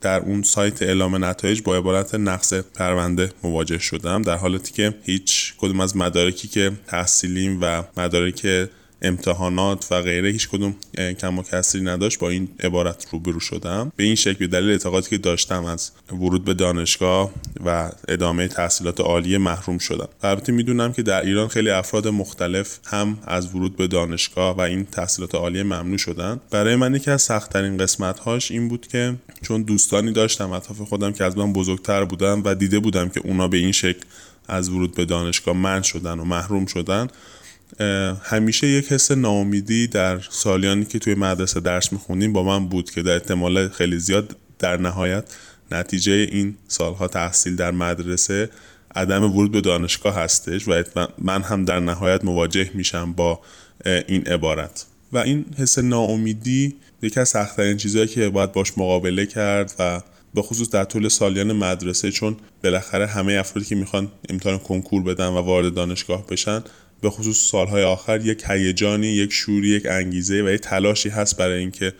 در 0.00 0.20
اون 0.20 0.42
سایت 0.42 0.82
اعلام 0.82 1.24
نتایج 1.24 1.62
با 1.62 1.76
عبارت 1.76 2.14
نقص 2.14 2.54
پرونده 2.54 3.32
مواجه 3.42 3.78
شدم 3.78 4.22
در 4.22 4.36
حالتی 4.36 4.72
که 4.72 4.94
هیچ 5.02 5.54
کدوم 5.58 5.80
از 5.80 5.96
مدارکی 5.96 6.48
که 6.48 6.72
تحصیلیم 6.86 7.58
و 7.62 7.82
مدارک 7.96 8.68
امتحانات 9.02 9.86
و 9.90 10.02
غیره 10.02 10.30
هیچ 10.30 10.48
کدوم 10.48 10.74
کم 11.20 11.38
و 11.38 11.42
کسری 11.42 11.80
نداشت. 11.80 12.18
با 12.18 12.28
این 12.28 12.48
عبارت 12.60 13.06
روبرو 13.12 13.40
شدم. 13.40 13.92
به 13.96 14.04
این 14.04 14.14
شکل 14.14 14.38
به 14.38 14.46
دلیل 14.46 14.70
اعتقادی 14.70 15.10
که 15.10 15.18
داشتم 15.18 15.64
از 15.64 15.92
ورود 16.12 16.44
به 16.44 16.54
دانشگاه 16.54 17.30
و 17.64 17.90
ادامه 18.08 18.48
تحصیلات 18.48 19.00
عالی 19.00 19.38
محروم 19.38 19.78
شدم. 19.78 20.08
البته 20.22 20.52
می‌دونم 20.52 20.92
که 20.92 21.02
در 21.02 21.22
ایران 21.22 21.48
خیلی 21.48 21.70
افراد 21.70 22.08
مختلف 22.08 22.78
هم 22.84 23.18
از 23.26 23.54
ورود 23.54 23.76
به 23.76 23.86
دانشگاه 23.86 24.56
و 24.56 24.60
این 24.60 24.84
تحصیلات 24.84 25.34
عالی 25.34 25.62
ممنوع 25.62 25.98
شدن 25.98 26.40
برای 26.50 26.76
من 26.76 26.94
یکی 26.94 27.10
از 27.10 27.22
سختترین 27.22 27.76
قسمت 27.76 28.18
هاش 28.18 28.50
این 28.50 28.68
بود 28.68 28.86
که 28.86 29.14
چون 29.42 29.62
دوستانی 29.62 30.12
داشتم 30.12 30.52
اطراف 30.52 30.80
خودم 30.80 31.12
که 31.12 31.24
از 31.24 31.38
من 31.38 31.52
بزرگتر 31.52 32.04
بودن 32.04 32.42
و 32.44 32.54
دیده 32.54 32.78
بودم 32.78 33.08
که 33.08 33.20
اونا 33.24 33.48
به 33.48 33.56
این 33.56 33.72
شکل 33.72 34.00
از 34.48 34.68
ورود 34.68 34.94
به 34.94 35.04
دانشگاه 35.04 35.56
من 35.56 35.82
شدن 35.82 36.18
و 36.18 36.24
محروم 36.24 36.66
شدن 36.66 37.08
همیشه 38.22 38.66
یک 38.66 38.92
حس 38.92 39.10
ناامیدی 39.10 39.86
در 39.86 40.20
سالیانی 40.30 40.84
که 40.84 40.98
توی 40.98 41.14
مدرسه 41.14 41.60
درس 41.60 41.92
می‌خونیم 41.92 42.32
با 42.32 42.42
من 42.42 42.68
بود 42.68 42.90
که 42.90 43.02
در 43.02 43.12
احتمال 43.12 43.68
خیلی 43.68 43.98
زیاد 43.98 44.36
در 44.58 44.76
نهایت 44.76 45.24
نتیجه 45.72 46.12
این 46.12 46.56
سالها 46.68 47.08
تحصیل 47.08 47.56
در 47.56 47.70
مدرسه 47.70 48.50
عدم 48.94 49.24
ورود 49.24 49.52
به 49.52 49.60
دانشگاه 49.60 50.14
هستش 50.14 50.68
و 50.68 50.82
من 51.18 51.42
هم 51.42 51.64
در 51.64 51.80
نهایت 51.80 52.24
مواجه 52.24 52.70
میشم 52.74 53.12
با 53.12 53.40
این 53.84 54.22
عبارت. 54.26 54.86
و 55.12 55.18
این 55.18 55.44
حس 55.58 55.78
ناامیدی 55.78 56.76
یکی 57.02 57.20
از 57.20 57.28
سختترین 57.28 57.76
چیزهایی 57.76 58.08
که 58.08 58.28
باید 58.28 58.52
باش 58.52 58.78
مقابله 58.78 59.26
کرد 59.26 59.74
و 59.78 60.00
به 60.34 60.42
خصوص 60.42 60.70
در 60.70 60.84
طول 60.84 61.08
سالیان 61.08 61.52
مدرسه 61.52 62.10
چون 62.10 62.36
بالاخره 62.64 63.06
همه 63.06 63.32
افرادی 63.32 63.68
که 63.68 63.74
می‌خوان 63.74 64.08
امتحان 64.28 64.58
کنکور 64.58 65.02
بدن 65.02 65.26
و 65.26 65.38
وارد 65.38 65.74
دانشگاه 65.74 66.26
بشن 66.26 66.62
به 67.00 67.10
خصوص 67.10 67.36
سالهای 67.36 67.82
آخر 67.82 68.26
یک 68.26 68.44
هیجانی 68.48 69.06
یک 69.06 69.32
شوری 69.32 69.68
یک 69.68 69.86
انگیزه 69.86 70.42
و 70.42 70.48
یک 70.48 70.60
تلاشی 70.60 71.08
هست 71.08 71.36
برای 71.36 71.58
اینکه 71.58 71.92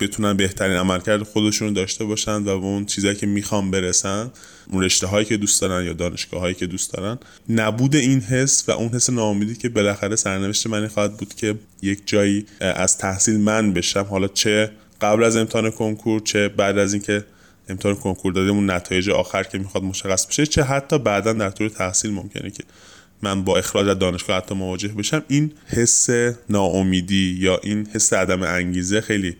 بتونن 0.00 0.36
بهترین 0.36 0.76
عملکرد 0.76 1.22
خودشون 1.22 1.72
داشته 1.72 2.04
باشن 2.04 2.36
و 2.36 2.44
به 2.44 2.50
اون 2.66 2.86
چیزهایی 2.86 3.16
که 3.16 3.26
می‌خوان 3.26 3.70
برسن 3.70 4.30
اون 4.70 4.82
رشته 4.82 5.06
هایی 5.06 5.24
که 5.24 5.36
دوست 5.36 5.60
دارن 5.60 5.84
یا 5.84 5.92
دانشگاه 5.92 6.40
هایی 6.40 6.54
که 6.54 6.66
دوست 6.66 6.92
دارن. 6.92 7.18
نبود 7.48 7.96
این 7.96 8.20
حس 8.20 8.68
و 8.68 8.72
اون 8.72 8.88
حس 8.88 9.10
ناامیدی 9.10 9.54
که 9.54 9.68
بالاخره 9.68 10.16
سرنوشت 10.16 10.66
من 10.66 10.88
خواهد 10.88 11.16
بود 11.16 11.34
که 11.34 11.54
یک 11.82 12.00
جایی 12.06 12.46
از 12.60 12.98
تحصیل 12.98 13.40
من 13.40 13.72
بشم. 13.72 14.02
حالا 14.02 14.28
چه 14.28 14.70
قبل 15.00 15.24
از 15.24 15.36
امتحان 15.36 15.70
کنکور 15.70 16.20
چه 16.20 16.48
بعد 16.48 16.78
از 16.78 16.92
اینکه 16.92 17.24
امتحان 17.68 17.94
کنکور 17.94 18.32
دادیم 18.32 18.54
اون 18.54 18.70
نتایج 18.70 19.10
آخر 19.10 19.42
که 19.42 19.58
می‌خواد 19.58 19.84
مشخص 19.84 20.26
بشه 20.26 20.46
چه 20.46 20.62
حتی 20.62 20.98
بعدا 20.98 21.32
در 21.32 21.50
طول 21.50 21.68
تحصیل 21.68 22.10
ممکنه 22.10 22.50
که 22.50 22.64
من 23.22 23.44
با 23.44 23.58
اخراج 23.58 23.88
از 23.88 23.98
دانشگاه 23.98 24.36
حتی 24.36 24.54
مواجه 24.54 24.88
بشم 24.88 25.22
این 25.28 25.52
حس 25.66 26.08
ناامیدی 26.50 27.36
یا 27.40 27.60
این 27.62 27.88
حس 27.94 28.12
عدم 28.12 28.42
انگیزه 28.42 29.00
خیلی 29.00 29.36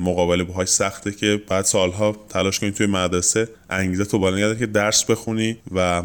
مقابله 0.00 0.44
باهاش 0.44 0.68
سخته 0.68 1.12
که 1.12 1.42
بعد 1.48 1.64
سالها 1.64 2.16
تلاش 2.28 2.60
کنی 2.60 2.70
توی 2.70 2.86
مدرسه 2.86 3.48
انگیزه 3.70 4.04
تو 4.04 4.18
بالا 4.18 4.54
که 4.54 4.66
درس 4.66 5.04
بخونی 5.04 5.56
و 5.74 6.02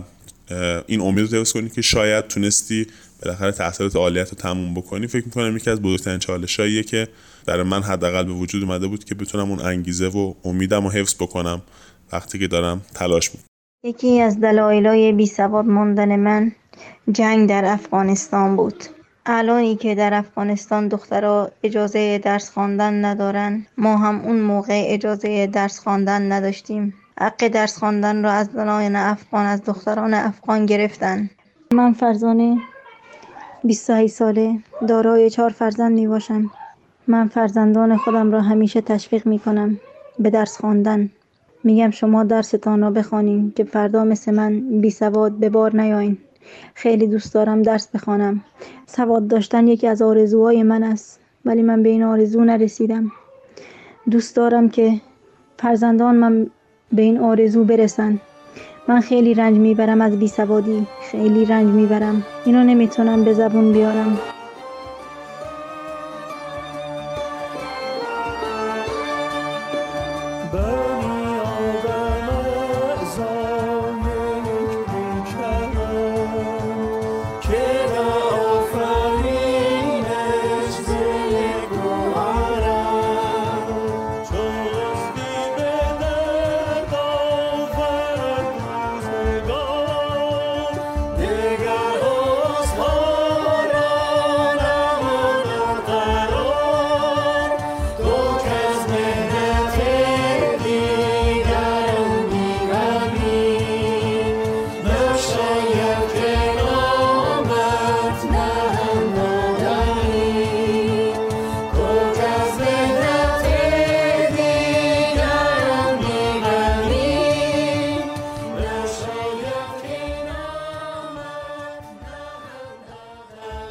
این 0.87 1.01
امید 1.01 1.33
رو 1.33 1.43
کنی 1.43 1.69
که 1.69 1.81
شاید 1.81 2.27
تونستی 2.27 2.87
بالاخره 3.23 3.51
تحصیلات 3.51 3.95
عالیت 3.95 4.29
رو 4.29 4.35
تموم 4.35 4.73
بکنی. 4.73 5.07
فکر 5.07 5.25
می‌کنم 5.25 5.57
یکی 5.57 5.69
از 5.69 5.81
بزرگترین 5.81 6.19
چالشاییه 6.19 6.83
که 6.83 7.07
در 7.45 7.63
من 7.63 7.83
حداقل 7.83 8.23
به 8.23 8.31
وجود 8.31 8.63
اومده 8.63 8.87
بود 8.87 9.03
که 9.03 9.15
بتونم 9.15 9.49
اون 9.49 9.59
انگیزه 9.59 10.07
و 10.07 10.33
امیدم 10.43 10.83
رو 10.83 10.89
حفظ 10.89 11.15
بکنم 11.15 11.61
وقتی 12.13 12.39
که 12.39 12.47
دارم 12.47 12.81
تلاش 12.93 13.29
می‌کنم. 13.29 13.45
یکی 13.83 14.19
از 14.19 14.39
دلایلای 14.39 15.11
بی 15.11 15.25
سواد 15.25 15.65
ماندن 15.65 16.15
من 16.15 16.51
جنگ 17.11 17.49
در 17.49 17.65
افغانستان 17.65 18.55
بود. 18.55 18.83
الانی 19.25 19.75
که 19.75 19.95
در 19.95 20.13
افغانستان 20.13 20.87
دخترها 20.87 21.49
اجازه 21.63 22.17
درس 22.17 22.49
خواندن 22.49 23.05
ندارن 23.05 23.65
ما 23.77 23.97
هم 23.97 24.21
اون 24.21 24.39
موقع 24.39 24.83
اجازه 24.87 25.47
درس 25.47 25.79
خواندن 25.79 26.31
نداشتیم. 26.31 26.93
حق 27.19 27.47
درس 27.47 27.77
خواندن 27.77 28.23
را 28.23 28.31
از 28.31 28.47
زنان 28.47 28.95
افغان 28.95 29.45
از 29.45 29.63
دختران 29.63 30.13
افغان 30.13 30.65
گرفتن. 30.65 31.29
من 31.73 31.93
فرزانه 31.93 32.57
28 33.63 34.13
ساله 34.13 34.59
دارای 34.87 35.29
چهار 35.29 35.49
فرزند 35.49 35.93
می 35.93 36.07
باشم 36.07 36.51
من 37.07 37.27
فرزندان 37.27 37.97
خودم 37.97 38.31
را 38.31 38.41
همیشه 38.41 38.81
تشویق 38.81 39.27
می 39.27 39.39
کنم 39.39 39.79
به 40.19 40.29
درس 40.29 40.57
خواندن. 40.57 41.09
میگم 41.63 41.89
شما 41.89 42.23
درستان 42.23 42.81
را 42.81 42.91
بخوانید 42.91 43.53
که 43.53 43.63
فردا 43.63 44.03
مثل 44.03 44.33
من 44.33 44.81
بی 44.81 44.89
سواد 44.89 45.31
به 45.31 45.49
بار 45.49 45.75
نیاین. 45.75 46.17
خیلی 46.73 47.07
دوست 47.07 47.33
دارم 47.33 47.61
درس 47.61 47.87
بخوانم. 47.87 48.43
سواد 48.87 49.27
داشتن 49.27 49.67
یکی 49.67 49.87
از 49.87 50.01
آرزوهای 50.01 50.63
من 50.63 50.83
است 50.83 51.19
ولی 51.45 51.61
من 51.61 51.83
به 51.83 51.89
این 51.89 52.03
آرزو 52.03 52.43
نرسیدم. 52.45 53.11
دوست 54.11 54.35
دارم 54.35 54.69
که 54.69 55.01
فرزندان 55.57 56.15
من 56.15 56.47
به 56.91 57.01
این 57.01 57.17
آرزو 57.17 57.63
برسن. 57.63 58.19
من 58.87 58.99
خیلی 58.99 59.33
رنج 59.33 59.57
می‌برم 59.57 60.01
از 60.01 60.19
بیسوادی 60.19 60.87
خیلی 61.11 61.45
رنج 61.45 61.69
می‌برم. 61.69 62.25
اینو 62.45 62.63
نمی‌تونم 62.63 63.23
به 63.23 63.33
زبون 63.33 63.73
بیارم. 63.73 64.19
But 70.51 70.88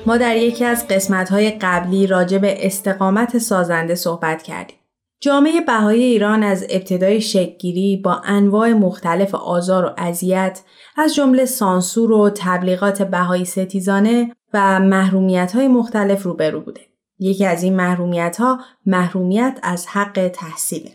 ما 0.09 0.17
در 0.17 0.37
یکی 0.37 0.65
از 0.65 0.89
قسمت‌های 0.89 1.51
قبلی 1.51 2.07
راجع 2.07 2.39
به 2.39 2.67
استقامت 2.67 3.39
سازنده 3.39 3.95
صحبت 3.95 4.43
کردیم. 4.43 4.77
جامعه 5.21 5.61
بهایی 5.61 6.03
ایران 6.03 6.43
از 6.43 6.67
ابتدای 6.71 7.21
شکگیری 7.21 7.97
با 7.97 8.21
انواع 8.25 8.73
مختلف 8.73 9.35
آزار 9.35 9.85
و 9.85 9.91
اذیت 9.97 10.61
از 10.97 11.15
جمله 11.15 11.45
سانسور 11.45 12.13
و 12.13 12.31
تبلیغات 12.35 13.03
بهایی 13.03 13.45
ستیزانه 13.45 14.33
و 14.55 14.81
محرومیت 14.81 15.53
های 15.55 15.69
مختلف 15.69 16.23
روبرو 16.23 16.61
بوده. 16.61 16.81
یکی 17.19 17.45
از 17.47 17.63
این 17.63 17.77
محرومیت 17.77 18.37
ها 18.37 18.61
محرومیت 18.87 19.59
از 19.63 19.87
حق 19.87 20.29
تحصیله. 20.35 20.91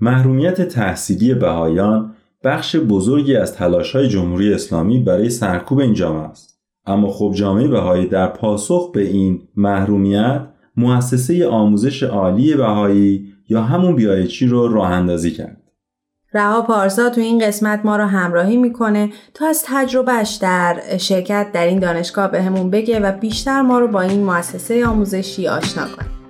محرومیت 0.00 0.62
تحصیلی 0.68 1.34
بهایان 1.34 2.14
بخش 2.44 2.76
بزرگی 2.76 3.36
از 3.36 3.54
تلاش 3.54 3.96
های 3.96 4.08
جمهوری 4.08 4.54
اسلامی 4.54 4.98
برای 4.98 5.30
سرکوب 5.30 5.78
این 5.78 5.94
جامعه 5.94 6.28
است. 6.28 6.51
اما 6.86 7.10
خب 7.10 7.32
جامعه 7.34 7.68
بهایی 7.68 8.06
در 8.06 8.26
پاسخ 8.26 8.92
به 8.92 9.02
این 9.02 9.40
محرومیت 9.56 10.40
مؤسسه 10.76 11.46
آموزش 11.46 12.02
عالی 12.02 12.54
بهایی 12.54 13.32
یا 13.48 13.62
همون 13.62 13.96
بیایچی 13.96 14.46
رو 14.46 14.68
راه 14.68 14.90
اندازی 14.90 15.30
کرد. 15.30 15.56
رها 16.34 16.62
پارسا 16.62 17.10
تو 17.10 17.20
این 17.20 17.46
قسمت 17.46 17.80
ما 17.84 17.96
رو 17.96 18.04
همراهی 18.04 18.56
می‌کنه 18.56 19.10
تا 19.34 19.46
از 19.46 19.64
تجربهش 19.66 20.38
در 20.42 20.82
شرکت 20.98 21.46
در 21.52 21.66
این 21.66 21.78
دانشگاه 21.78 22.30
بهمون 22.30 22.70
به 22.70 22.78
بگه 22.78 23.00
و 23.00 23.12
بیشتر 23.12 23.62
ما 23.62 23.78
رو 23.78 23.88
با 23.88 24.00
این 24.00 24.24
مؤسسه 24.24 24.86
آموزشی 24.86 25.48
آشنا 25.48 25.84
کنه. 25.96 26.21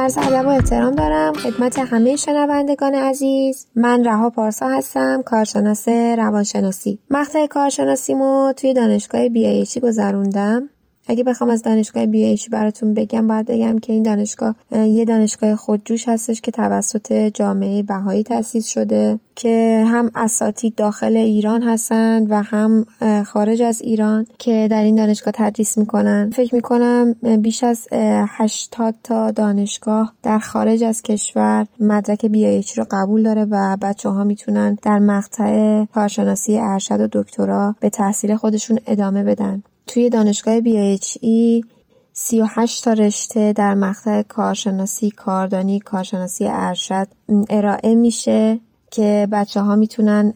عرض 0.00 0.18
ادب 0.18 0.46
و 0.46 0.48
احترام 0.48 0.94
دارم 0.94 1.32
خدمت 1.32 1.78
همه 1.78 2.16
شنوندگان 2.16 2.94
عزیز. 2.94 3.66
من 3.74 4.04
رها 4.04 4.30
پارسا 4.30 4.68
هستم 4.68 5.22
کارشناس 5.22 5.88
روانشناسی. 5.88 6.98
مقطع 7.10 7.46
کارشناسیمو 7.46 8.52
توی 8.56 8.74
دانشگاه 8.74 9.28
بیایشی 9.28 9.80
گذروندم. 9.80 10.68
اگه 11.10 11.24
بخوام 11.24 11.50
از 11.50 11.62
دانشگاه 11.62 12.06
بی 12.06 12.38
براتون 12.50 12.94
بگم 12.94 13.26
باید 13.26 13.46
بگم 13.46 13.78
که 13.78 13.92
این 13.92 14.02
دانشگاه 14.02 14.54
یه 14.72 15.04
دانشگاه 15.04 15.56
خودجوش 15.56 16.08
هستش 16.08 16.40
که 16.40 16.50
توسط 16.50 17.12
جامعه 17.12 17.82
بهایی 17.82 18.22
تأسیس 18.22 18.66
شده 18.66 19.18
که 19.34 19.84
هم 19.88 20.10
اساتید 20.14 20.74
داخل 20.74 21.16
ایران 21.16 21.62
هستند 21.62 22.30
و 22.30 22.42
هم 22.42 22.86
خارج 23.26 23.62
از 23.62 23.82
ایران 23.82 24.26
که 24.38 24.68
در 24.70 24.82
این 24.82 24.94
دانشگاه 24.94 25.32
تدریس 25.36 25.78
می‌کنن. 25.78 26.30
فکر 26.30 26.54
می‌کنم 26.54 27.12
بیش 27.42 27.64
از 27.64 27.88
80 27.92 28.94
تا 29.02 29.30
دانشگاه 29.30 30.12
در 30.22 30.38
خارج 30.38 30.84
از 30.84 31.02
کشور 31.02 31.66
مدرک 31.80 32.26
بیایچی 32.26 32.80
رو 32.80 32.86
قبول 32.90 33.22
داره 33.22 33.46
و 33.50 33.76
بچه 33.82 34.08
ها 34.08 34.24
می‌تونن 34.24 34.78
در 34.82 34.98
مقطع 34.98 35.84
کارشناسی 35.84 36.58
ارشد 36.58 37.00
و 37.00 37.08
دکترا 37.12 37.74
به 37.80 37.90
تحصیل 37.90 38.36
خودشون 38.36 38.78
ادامه 38.86 39.22
بدن. 39.22 39.62
توی 39.90 40.10
دانشگاه 40.10 40.60
BHE 40.60 41.64
38 42.12 42.84
تا 42.84 42.92
رشته 42.92 43.52
در 43.52 43.74
مقطع 43.74 44.22
کارشناسی 44.22 45.10
کاردانی 45.10 45.80
کارشناسی 45.80 46.46
ارشد 46.48 47.08
ارائه 47.50 47.94
میشه 47.94 48.60
که 48.90 49.28
بچه 49.32 49.60
ها 49.60 49.76
می‌تونن 49.76 50.32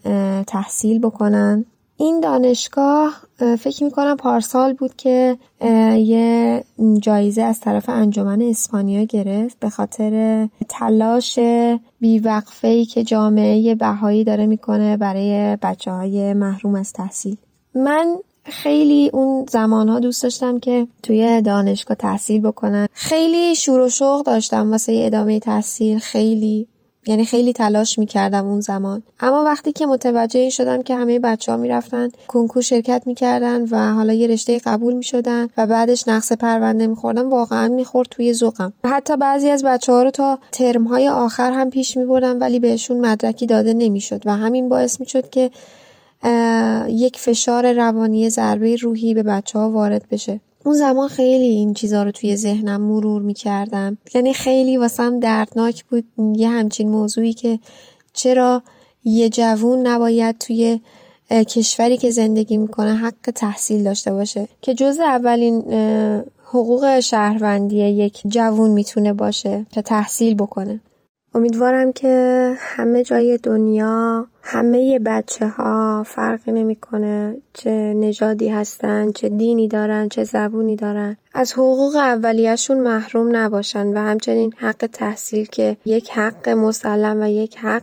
تحصیل 0.47 0.99
بکنن. 0.99 1.65
این 1.97 2.21
دانشگاه 2.21 3.15
فکر 3.59 3.85
می‌کنم 3.85 4.17
پارسال 4.17 4.73
بود 4.73 4.97
که 4.97 5.39
یه 5.97 6.65
جایزه 6.99 7.43
از 7.43 7.61
طرف 7.61 7.89
انجمن 7.89 8.43
اسپانیا 8.43 9.05
گرفت 9.05 9.59
به 9.59 9.71
خاطر 9.71 10.49
تلاش 10.69 11.39
بیوقفه 12.01 12.69
ای 12.69 12.85
که 12.85 13.05
جامعه 13.05 13.75
بهایی 13.75 14.25
داره 14.25 14.47
می‌کنه 14.47 14.97
برای 14.97 15.59
بچه 15.63 15.91
های 15.91 16.33
محروم 16.33 16.75
از 16.75 16.93
تحصیل. 16.93 17.37
من 17.75 18.17
خیلی 18.45 19.11
اون 19.13 19.47
زمان 19.51 19.89
ها 19.89 20.01
دوست 20.01 20.23
داشتم 20.23 20.59
که 20.59 20.87
توی 21.03 21.43
دانشگاه 21.43 21.97
تحصیل 21.97 22.41
بکنم 22.41 22.87
خیلی 22.93 23.55
شور 23.55 23.81
و 23.81 23.89
شوق 23.89 24.23
داشتم 24.27 24.71
واسه 24.71 25.03
ادامه 25.07 25.41
تحصیل. 25.41 25.99
خیلی 25.99 26.69
یعنی 27.07 27.25
خیلی 27.25 27.53
تلاش 27.53 27.99
می‌کردم 27.99 28.47
اون 28.47 28.61
زمان. 28.61 29.03
اما 29.21 29.45
وقتی 29.45 29.73
که 29.73 29.87
متوجه 29.87 30.51
شدم 30.51 30.83
که 30.83 30.95
همه 30.97 31.19
بچه 31.19 31.53
ها 31.53 31.59
می‌رفتن 31.59 32.09
کنکور 32.29 32.63
شرکت 32.63 33.03
می‌کردن 33.07 33.65
و 33.71 33.95
حالا 33.95 34.13
یه 34.13 34.27
رشته 34.27 34.59
قبول 34.59 34.95
می‌شدن 34.95 35.49
و 35.57 35.67
بعدش 35.67 36.09
نقص 36.09 36.33
پرونده 36.33 36.87
میخوردم 36.87 37.31
واقعا 37.31 37.69
می‌خورد 37.69 38.09
توی 38.11 38.35
ذوقم. 38.35 38.73
حتی 38.85 39.17
بعضی 39.17 39.51
از 39.51 39.65
بچه 39.65 39.93
ها 39.93 40.03
رو 40.03 40.11
تا 40.11 40.39
ترم 40.53 40.85
های 40.85 41.09
آخر 41.09 41.53
هم 41.53 41.71
پیش 41.71 41.97
میبردم 41.97 42.41
ولی 42.41 42.59
بهشون 42.59 43.01
مدرکی 43.01 43.47
داده 43.47 43.75
نمی‌شد 43.75 44.23
و 44.25 44.37
همین 44.37 44.69
باعث 44.69 45.01
می‌شد 45.01 45.31
که 45.31 45.51
یک 46.89 47.19
فشار 47.19 47.73
روانی 47.73 48.31
ضربه 48.31 48.77
روحی 48.77 49.15
به 49.15 49.23
بچه 49.23 49.59
ها 49.59 49.71
وارد 49.71 50.09
بشه. 50.11 50.41
اون 50.65 50.75
زمان 50.75 51.09
خیلی 51.09 51.45
این 51.45 51.75
چیزها 51.75 52.03
رو 52.03 52.11
توی 52.11 52.37
ذهنم 52.37 52.81
مرور 52.81 53.23
می 53.23 53.35
کردم 53.35 53.99
یعنی 54.15 54.35
خیلی 54.35 54.77
واسم 54.77 55.21
دردناک 55.21 55.85
بود. 55.85 56.05
یه 56.37 56.49
همچین 56.49 56.89
موضوعی 56.89 57.33
که 57.33 57.59
چرا 58.13 58.63
یه 59.05 59.29
جوون 59.29 59.87
نباید 59.87 60.39
توی 60.39 60.81
کشوری 61.31 61.97
که 61.97 62.11
زندگی 62.11 62.57
می‌کنه 62.57 62.95
حق 62.95 63.31
تحصیل 63.35 63.85
داشته 63.85 64.13
باشه. 64.13 64.49
که 64.63 64.75
جز 64.75 64.99
اولین 64.99 65.73
حقوق 66.45 67.01
شهروندی 67.01 67.77
یک 67.77 68.23
جوون 68.27 68.71
می‌تونه 68.71 69.13
باشه 69.13 69.67
تا 69.73 69.83
تحصیل 69.83 70.35
بکنه. 70.35 70.81
امیدوارم 71.35 71.93
که 71.93 72.53
همه 72.59 73.05
جای 73.05 73.39
دنیا 73.43 74.27
همه 74.47 74.99
بچه 74.99 75.49
ها 75.49 76.03
فرقی 76.07 76.53
نمی‌کنه 76.53 77.37
چه 77.53 77.71
نژادی 77.71 78.49
هستن 78.49 79.13
چه 79.13 79.29
دینی 79.29 79.69
دارن 79.69 80.09
چه 80.09 80.25
زبونی 80.25 80.77
دارن. 80.77 81.17
از 81.35 81.53
حقوق 81.53 81.97
اولیهشون 81.97 82.81
محروم 82.81 83.37
نباشن 83.37 83.87
و 83.87 83.99
همچنین 83.99 84.55
حق 84.57 84.89
تحصیل 84.93 85.47
که 85.47 85.77
یک 85.85 86.11
حق 86.11 86.49
مسلم 86.49 87.23
و 87.23 87.29
یک 87.29 87.57
حق 87.59 87.83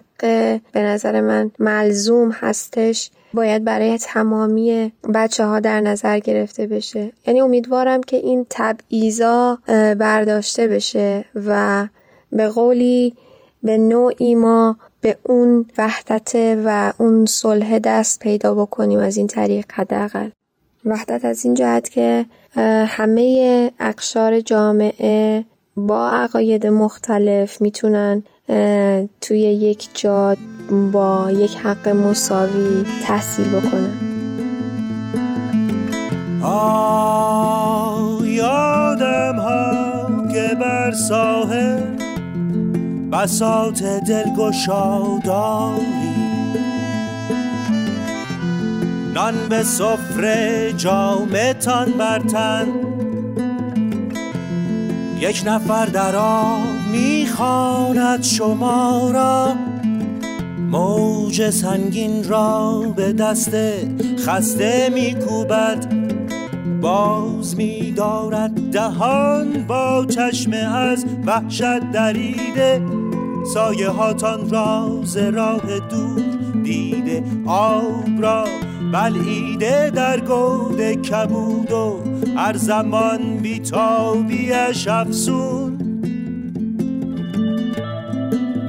به 0.72 0.82
نظر 0.82 1.22
من 1.22 1.52
ملزوم 1.60 2.32
هستش 2.32 3.12
باید 3.34 3.64
برای 3.64 3.98
تمامی 3.98 4.92
بچه 5.14 5.46
ها 5.46 5.60
در 5.60 5.82
نظر 5.82 6.20
گرفته 6.20 6.68
بشه. 6.68 7.12
یعنی 7.28 7.42
امیدوارم 7.42 8.04
که 8.04 8.18
این 8.18 8.46
تبعیضا 8.50 9.58
برداشته 10.00 10.68
بشه 10.68 11.26
و 11.48 11.88
به 12.32 12.48
قولی 12.48 13.16
به 13.64 13.78
نوعی 13.78 14.36
ما 14.36 14.78
به 15.02 15.18
اون 15.24 15.66
وحدت 15.78 16.32
و 16.66 16.94
اون 16.98 17.26
صلح 17.26 17.80
دست 17.80 18.20
پیدا 18.20 18.56
بکنیم 18.56 19.00
از 19.00 19.18
این 19.18 19.28
طریق 19.28 19.66
حداقل. 19.74 20.30
وحدت 20.86 21.26
از 21.26 21.46
این 21.46 21.54
جهت 21.54 21.90
که 21.90 22.26
همه 22.88 23.72
اقشار 23.80 24.40
جامعه 24.40 25.46
با 25.78 26.10
عقاید 26.10 26.68
مختلف 26.68 27.62
می‌تونن 27.62 28.24
توی 29.22 29.40
یک 29.40 29.90
جا 29.94 30.36
با 30.92 31.32
یک 31.32 31.56
حق 31.56 31.90
مساوی 31.90 32.86
تحصیل 33.04 33.48
بکنن. 33.50 33.94
آه 36.44 38.28
یادم 38.28 39.36
ها 39.36 40.08
که 40.34 40.56
بر 40.60 40.92
ساحل 40.92 41.91
بسات 43.12 43.84
دلگشاداری. 43.84 45.82
نان 49.14 49.34
به 49.50 49.64
سفره 49.64 50.74
جامتان 50.78 51.92
برتن. 51.92 52.68
یک 55.20 55.44
نفر 55.46 55.86
در 55.86 56.16
آب 56.16 56.60
می‌خواند 56.92 58.24
شما 58.24 59.12
را. 59.12 59.54
موج 60.72 61.50
سنگین 61.50 62.24
را 62.24 62.80
به 62.96 63.14
دست 63.14 63.52
خسته 64.26 64.90
میکوبد. 64.94 65.94
باز 66.82 67.56
میدارد 67.56 68.72
دهان 68.72 69.66
با 69.68 70.06
چشم 70.10 70.52
از 70.54 71.06
وحشت 71.26 71.92
دریده. 71.92 73.01
سایه 73.46 73.90
هاتان 73.90 74.50
راز 74.50 75.18
راه 75.18 75.80
دور 75.80 76.24
دیده 76.64 77.24
آب 77.46 78.22
را 78.22 78.46
بلعیده 78.94 79.90
در 79.90 80.20
گود 80.20 80.82
کبود 80.82 81.72
و 81.72 82.00
هر 82.36 82.58
زمان 82.58 83.38
بیتابیش 83.38 84.88
افسون 84.88 85.78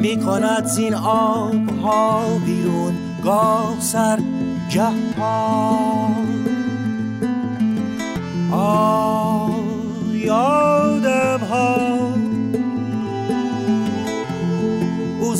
می 0.01 0.17
کند 0.17 0.65
زین 0.65 0.95
آب 0.95 1.81
ها 1.83 2.23
بیرون 2.47 2.95
گاه 3.25 3.81
سر 3.81 4.19
گه 4.71 4.89
آه 8.53 9.51
یادم 10.15 11.41
ها 11.51 12.02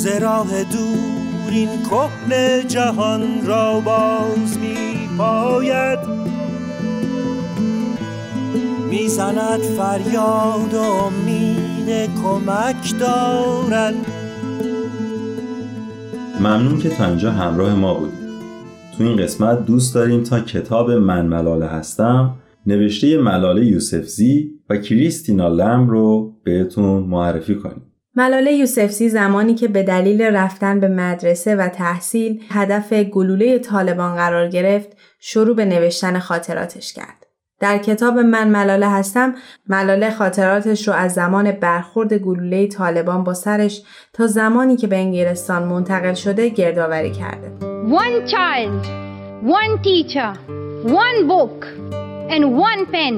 ز 0.03 0.07
راه 0.07 0.63
دور 0.63 1.51
این 1.51 1.69
کهن 1.83 2.67
جهان 2.67 3.45
را 3.45 3.79
باز 3.79 4.57
می 4.57 5.17
پاید 5.17 5.99
می‌زند 8.89 9.61
فریاد 9.61 10.73
و 10.73 10.81
امید 10.81 12.09
کمک 12.23 12.99
دارد. 12.99 13.93
ممنون 16.39 16.79
که 16.79 16.89
تا 16.89 17.05
اینجا 17.05 17.31
همراه 17.31 17.75
ما 17.75 17.93
بودید. 17.93 18.29
تو 18.97 19.03
این 19.03 19.17
قسمت 19.17 19.65
دوست 19.65 19.95
داریم 19.95 20.23
تا 20.23 20.39
کتاب 20.39 20.91
من 20.91 21.25
ملاله 21.25 21.65
هستم 21.65 22.33
نوشته 22.65 23.17
ملاله 23.17 23.65
یوسفزی 23.65 24.51
و 24.69 24.77
کریستینا 24.77 25.47
لم 25.47 25.89
رو 25.89 26.33
بهتون 26.43 27.03
معرفی 27.03 27.55
کنیم. 27.55 27.92
ملاله 28.15 28.51
یوسفزی 28.53 29.09
زمانی 29.09 29.55
که 29.55 29.67
به 29.67 29.83
دلیل 29.83 30.21
رفتن 30.21 30.79
به 30.79 30.87
مدرسه 30.87 31.55
و 31.55 31.67
تحصیل 31.67 32.43
هدف 32.49 32.93
گلوله 32.93 33.59
طالبان 33.59 34.15
قرار 34.15 34.47
گرفت 34.47 34.97
شروع 35.19 35.55
به 35.55 35.65
نوشتن 35.65 36.19
خاطراتش 36.19 36.93
کرد. 36.93 37.25
در 37.59 37.77
کتاب 37.77 38.19
من 38.19 38.47
ملاله 38.47 38.89
هستم 38.89 39.35
ملاله 39.67 40.11
خاطراتش 40.11 40.87
رو 40.87 40.93
از 40.93 41.13
زمان 41.13 41.51
برخورد 41.51 42.13
گلوله 42.13 42.67
طالبان 42.67 43.23
با 43.23 43.33
سرش 43.33 43.81
تا 44.13 44.27
زمانی 44.27 44.77
که 44.77 44.87
به 44.87 44.97
انگلستان 44.97 45.63
منتقل 45.63 46.13
شده 46.13 46.49
گردآوری 46.49 47.11
کرده. 47.11 47.51
One 47.89 48.27
child, 48.27 48.85
one 49.43 49.83
teacher, 49.83 50.33
one 50.85 51.27
book 51.27 51.65
and 52.29 52.43
one 52.69 52.85
pen 52.91 53.15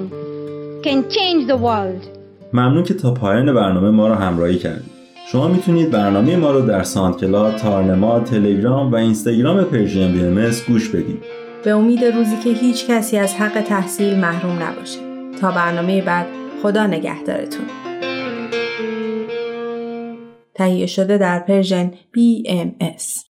can 0.83 1.09
change 1.09 1.47
the 1.47 1.57
world. 1.57 2.14
ممنون 2.55 2.83
که 2.83 2.93
تا 2.93 3.13
پایان 3.13 3.53
برنامه 3.53 3.89
ما 3.89 4.07
رو 4.07 4.13
همراهی 4.13 4.57
کردید. 4.57 4.91
شما 5.31 5.47
می‌تونید 5.47 5.91
برنامه 5.91 6.35
ما 6.35 6.51
رو 6.51 6.61
در 6.61 6.83
ساندکلاد، 6.83 7.55
تارنما، 7.55 8.19
تلگرام 8.19 8.91
و 8.91 8.95
اینستاگرام 8.95 9.63
پرژین 9.63 10.11
بی 10.11 10.51
گوش 10.67 10.89
بدید. 10.89 11.23
به 11.63 11.71
امید 11.71 12.03
روزی 12.03 12.35
که 12.43 12.49
هیچ 12.49 12.87
کسی 12.87 13.17
از 13.17 13.33
حق 13.33 13.61
تحصیل 13.61 14.17
محروم 14.17 14.63
نباشه. 14.63 14.99
تا 15.41 15.51
برنامه 15.51 16.01
بعد 16.01 16.27
خدا 16.63 16.87
نگهدارتون. 16.87 17.65
تهیه 20.53 20.85
شده 20.85 21.17
در 21.17 21.39
پرژن 21.39 21.91
BMS 21.91 23.34